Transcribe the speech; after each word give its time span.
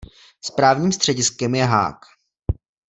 Správním 0.41 0.91
střediskem 0.91 1.55
je 1.55 1.65
Haag. 1.65 2.05